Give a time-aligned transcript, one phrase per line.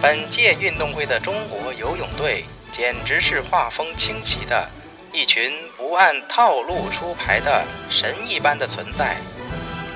[0.00, 4.68] 本届运动会的中国游泳队简直是画风清奇的
[5.12, 9.16] 一群不按套路出牌的神一般的存在。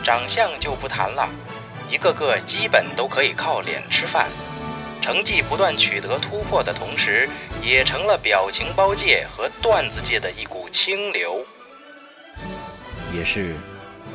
[0.03, 1.29] 长相就不谈了，
[1.89, 4.29] 一个个基本都可以靠脸吃饭。
[5.01, 7.29] 成绩不断取得突破的同时，
[7.63, 11.47] 也成了表情包界和段子界的一股清流，
[13.15, 13.55] 也是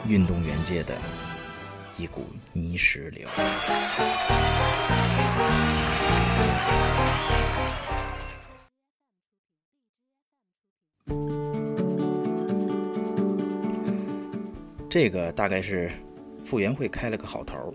[0.06, 0.98] 运动员界的
[2.00, 3.28] 一股泥石流。
[14.88, 15.92] 这个大概是
[16.44, 17.73] 傅园慧开了个好头，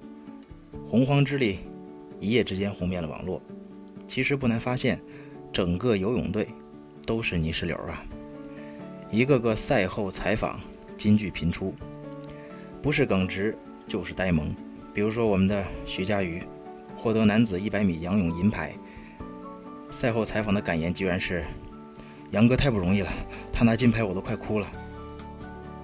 [0.87, 1.59] 洪荒之力。
[2.21, 3.43] 一夜之间红遍了网络。
[4.07, 5.01] 其实不难发现，
[5.53, 6.47] 整个游泳队
[7.05, 8.05] 都是泥石流啊！
[9.11, 10.61] 一个个赛后采访
[10.97, 11.75] 金句频出，
[12.81, 13.59] 不是耿直
[13.93, 14.57] 就是呆萌。
[14.95, 16.43] 比如说我们的徐嘉余
[16.97, 18.73] 获得男子100米仰泳银牌，
[19.91, 21.45] 赛后采访的感言居然是
[22.33, 23.13] ：“杨哥太不容易了，
[23.53, 24.67] 他拿金牌我都快哭了。”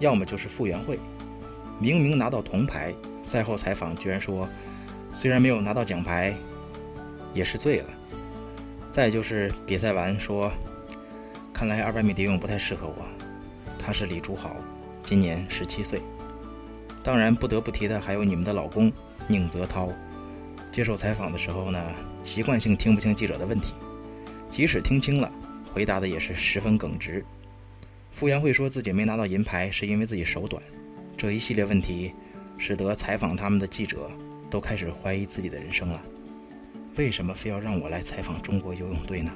[0.00, 0.98] 要么就是傅园慧，
[1.78, 4.48] 明明拿到铜牌，赛后采访居然说。
[5.12, 6.34] 虽然没有拿到奖牌，
[7.34, 7.89] 也是醉了。
[8.91, 10.50] 再就是比赛完说，
[11.53, 13.05] 看来二百米蝶泳不太适合我。
[13.78, 14.56] 他是李竹豪，
[15.03, 16.00] 今年十七岁。
[17.02, 18.92] 当然不得不提的还有你们的老公
[19.27, 19.91] 宁泽涛。
[20.70, 23.72] 接受采访的时候呢，习惯性听不清记者的问题，
[24.50, 25.32] 即使听清了，
[25.72, 27.24] 回答的也是十分耿直。
[28.12, 30.62] 傅园慧说自己没拿到银牌是因为自己手短。
[31.16, 32.12] 这一系列问题，
[32.56, 34.10] 使得采访他们的记者。
[34.50, 36.02] 都开始怀疑自己的人生了。
[36.96, 39.30] 为什么非要让我来采访中国游泳队呢？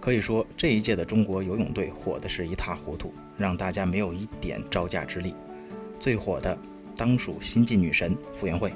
[0.00, 5.34] 可以说，这一届的中国游泳队火的是一塌糊涂，让大家没有一点招架之力。
[5.98, 6.56] 最火的
[6.96, 8.72] 当属新晋女神傅园慧，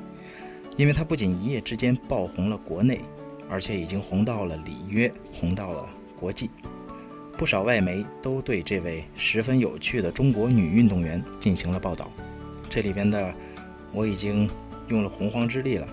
[0.77, 3.00] 因为她不仅一夜之间爆红了国内，
[3.49, 6.50] 而且已经红到了里约，红到了国际。
[7.37, 12.11] 不少外媒都对这位十分有趣的中国女运动员进行了报道。
[12.69, 13.34] 这里边的，
[13.93, 14.49] 我已经。
[14.91, 15.87] 用了洪荒之力了，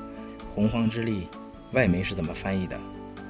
[0.56, 1.28] 洪荒之力，
[1.72, 2.76] 外媒是怎么翻译的？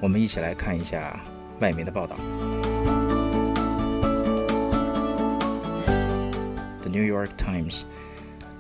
[0.01, 1.19] 我们一起来看一下
[1.59, 2.15] 外媒的报道。
[6.96, 7.82] New York Times，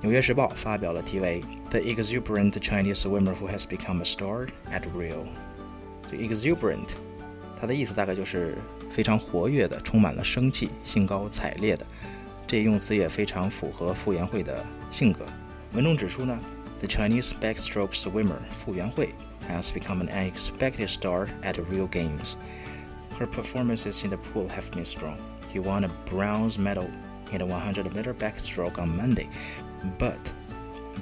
[0.00, 5.26] 纽约时报发表了题为 "The exuberant Chinese swimmer who has become a star at Rio"。
[6.10, 6.90] 这 exuberant，
[7.60, 8.58] 它的意思大概就是
[8.90, 11.86] 非常活跃的，充满了生气，兴高采烈的。
[12.46, 15.24] 这用词也非常符合傅园慧的性格。
[15.72, 16.38] 文中指出呢。
[16.80, 19.10] The Chinese backstroke swimmer Fu Yuanhui
[19.48, 22.34] has become an unexpected star at the Rio Games.
[23.20, 25.18] Her performances in the pool have been strong.
[25.54, 26.90] He won a bronze medal
[27.32, 29.26] in the 100 meter backstroke on Monday,
[29.98, 30.18] but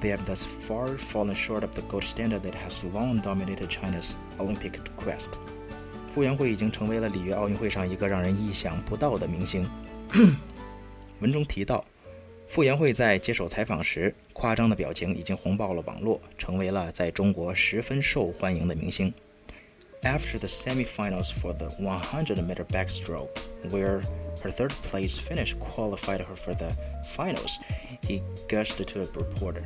[0.01, 4.15] they have thus far fallen short of the gold standard that has long dominated China's
[4.39, 5.39] Olympic quest.
[6.13, 9.69] 傅园慧已经成为了里约奥运会上一个让人意想不到的明星。
[11.21, 11.85] 文中提到，
[12.49, 19.13] 傅园慧在接受采访时，夸张的表情已经红爆了网络，成为了在中国十分受欢迎的明星。
[20.03, 23.29] After the semifinals for the 100-meter backstroke,
[23.71, 24.03] where
[24.46, 26.72] her third-place finish qualified her for the
[27.16, 27.58] finals,
[28.02, 29.64] he gushed to a reporter,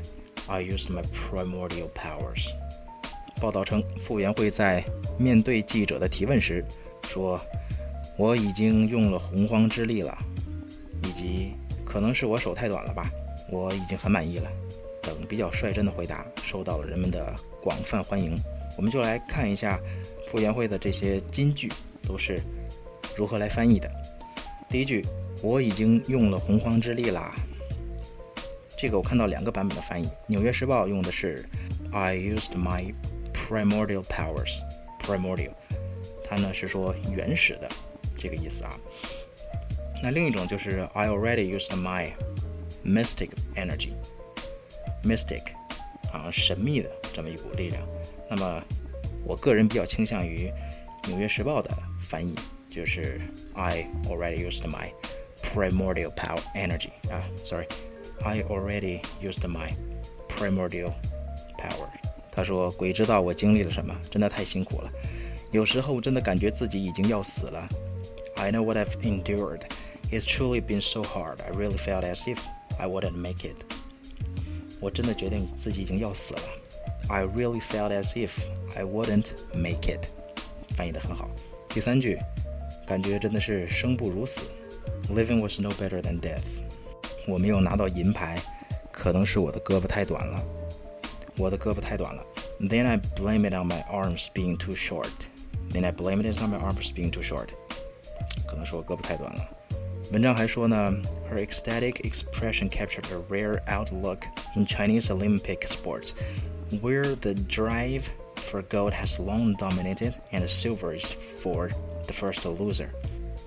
[0.47, 2.53] "I used my primordial powers."
[3.39, 4.83] 报道称，傅园慧在
[5.17, 6.65] 面对记者的提问时
[7.03, 7.39] 说
[8.17, 10.17] ：“我已经用了洪荒之力了，
[11.03, 11.53] 以及。”
[11.89, 13.09] 可能是我手太短了吧，
[13.49, 14.47] 我已经很满意了。
[15.01, 18.39] 等比较率真的回答受到了人们的广泛欢迎。
[18.77, 19.79] 我们就来看一下
[20.27, 21.67] 傅园慧的这些金句
[22.07, 22.39] 都是
[23.15, 23.89] 如何来翻译的。
[24.69, 25.03] 第一句，
[25.41, 27.33] 我已经用了洪荒之力啦。
[28.77, 31.43] 这个我看到两个版本的翻译，《纽约时报》用的是
[31.91, 32.93] I used my
[33.33, 34.61] primordial powers。
[35.01, 35.53] primordial，
[36.23, 37.67] 它呢是说原始的
[38.15, 38.79] 这个意思啊。
[40.03, 42.11] 那另一种就是 I already used my
[42.85, 43.93] mystic energy。
[45.03, 45.41] mystic
[46.13, 47.81] 啊，神秘的这么一股力量。
[48.29, 48.63] 那么，
[49.25, 50.47] 我个人比较倾向于
[51.07, 52.35] 《纽约时报》的翻译，
[52.68, 53.20] 就是
[53.54, 54.90] I already used my
[55.42, 59.72] primordial power energy 啊，sorry，I already used my
[60.28, 60.92] primordial
[61.58, 61.88] power。
[62.32, 64.90] 他说：“鬼知道我经历了什么，真的太辛苦了，
[65.52, 67.68] 有时候真的感觉自己已经要死了。
[68.34, 69.60] I know what I've endured。”
[70.10, 71.40] It's truly been so hard.
[71.42, 72.38] I really felt as if
[72.78, 73.56] I wouldn't make it.
[74.80, 76.40] 我真的决定自己已经要死了。
[77.08, 78.30] I really felt as if
[78.76, 80.06] I wouldn't make it.
[80.76, 81.30] 翻译的很好。
[81.68, 82.18] 第三句，
[82.88, 84.42] 感觉真的是生不如死。
[85.08, 86.42] Living was no better than death.
[87.26, 88.42] 我没有拿到银牌，
[88.92, 90.42] 可能是我的胳膊太短了。
[91.36, 92.24] 我的胳膊太短了。
[92.60, 95.10] Then I blame it on my arms being too short.
[95.72, 97.48] Then I blame it on my arms being too short.
[98.46, 99.48] 可能是我胳膊太短了。
[100.12, 100.92] 文章还说呢，
[101.30, 104.20] Her ecstatic expression captured a rare outlook
[104.54, 106.12] in Chinese Olympic sports,
[106.82, 108.04] where the drive
[108.36, 111.70] for gold has long dominated and silver is for
[112.08, 112.90] the first loser.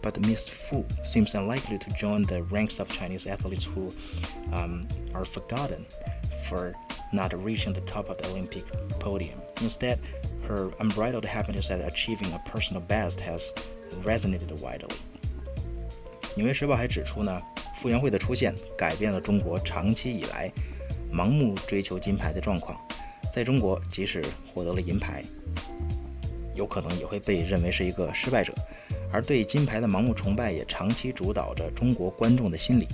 [0.02, 3.92] But Miss Fu seems unlikely to join the ranks of Chinese athletes who
[4.54, 5.86] um, are forgotten
[6.48, 6.74] for
[7.12, 8.64] not reaching the top of the Olympic
[9.00, 9.40] podium.
[9.62, 10.00] Instead,
[10.48, 13.54] her unbridled happiness at achieving a personal best has
[14.04, 14.96] resonated widely.
[16.36, 17.42] 纽约时报还指出呢，
[17.76, 20.52] 傅园慧的出现改变了中国长期以来
[21.12, 22.80] 盲目追求金牌的状况。
[23.34, 24.24] 在中国，即使
[24.54, 25.24] 获得了银牌，
[26.55, 28.53] 有可能也会被认为是一个失败者，
[29.13, 32.87] 而对金牌的盲目崇拜也长期主导着中国观众的心理。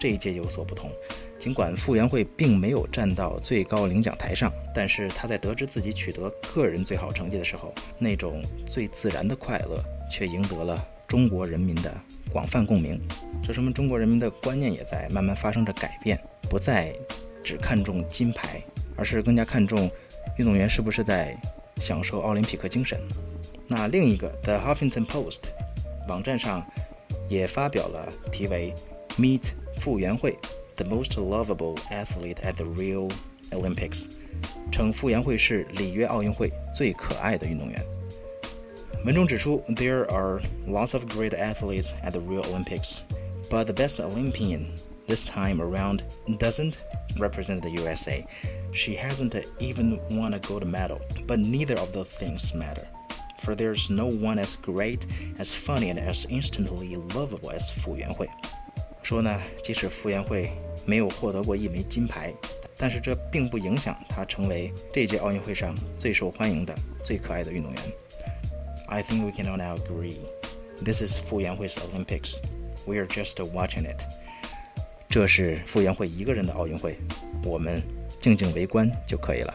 [0.00, 0.90] 这一届有所不同，
[1.38, 11.94] 尽管傅园慧并没有站到最高领奖台上，但是她在得知自己取得个人最好成绩的时候，那种最自然的快乐却赢得了中国人民的。
[12.32, 12.98] 广泛共鸣，
[13.44, 16.90] 这说明中国人民的观念也在慢慢发生着改变，不再
[17.44, 18.58] 只看重金牌，
[18.96, 19.90] 而是更加看重
[20.38, 21.36] 运动员是不是在
[21.81, 22.99] 享受奥林匹克精神。
[23.67, 25.49] 那另一个 The Huffington Post
[26.07, 26.65] 网站上
[27.29, 28.73] 也发表了题为
[29.17, 29.41] “Meet
[29.77, 30.37] 傅园慧，
[30.75, 33.11] the most lovable athlete at the Rio
[33.51, 34.07] Olympics”，
[34.71, 37.83] 称傅园慧是里约奥运会最可爱的运动员。
[39.05, 43.01] 文中指出，There are lots of great athletes at the Rio Olympics,
[43.49, 44.67] but the best Olympian
[45.07, 45.99] this time around
[46.39, 46.73] doesn't
[47.17, 48.25] represent the USA.
[48.73, 52.87] She hasn't even won a gold medal, but neither of those things matter.
[53.39, 55.07] For there's no one as great,
[55.39, 58.27] as funny, and as instantly lovable as 傅园慧。
[59.01, 60.51] 说呢，即使傅园慧
[60.85, 62.33] 没有获得过一枚金牌，
[62.77, 67.81] 但是这并不影响她成为这届奥运会上最受欢迎的、最可爱的运动员。
[68.87, 70.17] I think we can all now agree.
[70.83, 72.41] This is Fu Yanhui's Olympics.
[72.85, 74.01] We are just watching it.
[75.09, 76.97] 这是傅园慧一个人的奥运会，
[77.43, 77.81] 我们
[78.22, 79.52] 静静围观就可以了。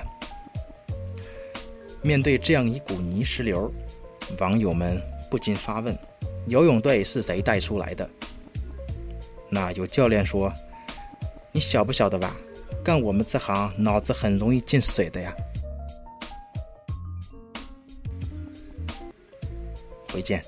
[2.02, 3.74] 面对这样一股泥石流，
[4.40, 5.98] 网友们不禁发问：
[6.46, 8.08] 游泳队是谁带出来的？
[9.50, 10.52] 那有教练说
[11.54, 12.36] ：“你晓不晓得吧？
[12.84, 15.34] 干我们这行，脑子很容易进水的呀。”
[20.12, 20.44] 回见。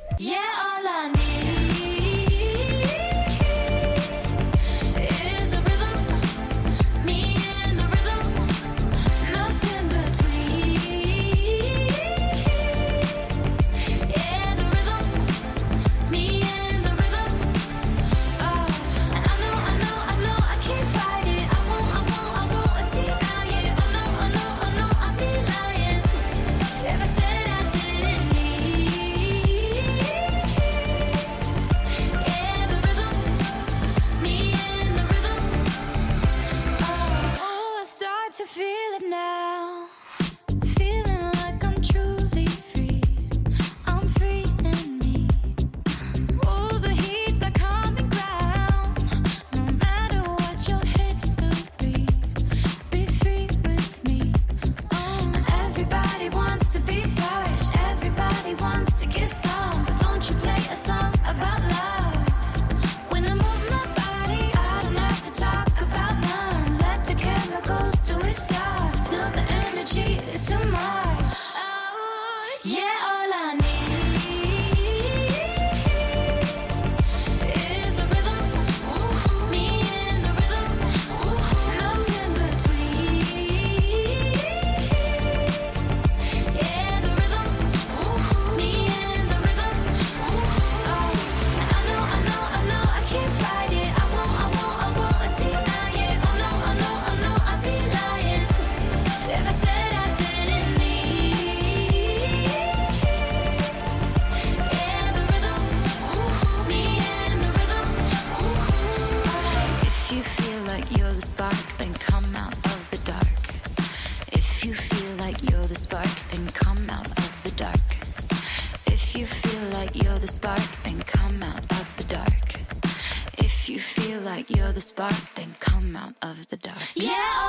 [124.79, 126.77] The spark, then come out of the dark.
[126.95, 127.48] Yeah.